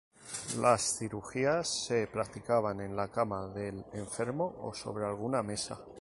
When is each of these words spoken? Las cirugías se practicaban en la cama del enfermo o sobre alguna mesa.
Las 0.57 0.97
cirugías 0.97 1.67
se 1.85 2.07
practicaban 2.07 2.81
en 2.81 2.95
la 2.95 3.09
cama 3.09 3.45
del 3.49 3.85
enfermo 3.93 4.51
o 4.61 4.73
sobre 4.73 5.05
alguna 5.05 5.43
mesa. 5.43 5.79